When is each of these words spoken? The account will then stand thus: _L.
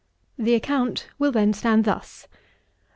The 0.35 0.55
account 0.55 1.09
will 1.19 1.31
then 1.31 1.53
stand 1.53 1.85
thus: 1.85 2.27
_L. 2.33 2.37